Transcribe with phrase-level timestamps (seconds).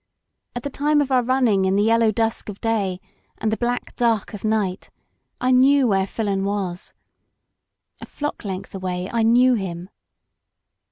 [0.55, 2.99] All the time of our running in the yellow dusk of day
[3.37, 4.89] and the black dark of night,
[5.39, 6.95] I knew where Filon was.
[7.99, 9.91] A flock length away, I knew him.